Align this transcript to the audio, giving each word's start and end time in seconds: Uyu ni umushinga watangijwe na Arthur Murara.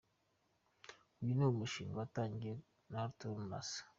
Uyu 1.21 1.33
ni 1.37 1.45
umushinga 1.45 1.97
watangijwe 2.01 2.53
na 2.89 2.97
Arthur 3.05 3.35
Murara. 3.39 3.81